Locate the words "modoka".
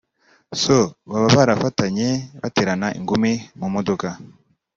3.75-4.07